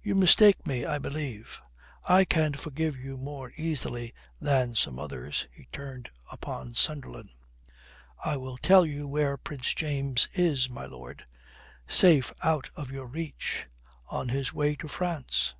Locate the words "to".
14.76-14.86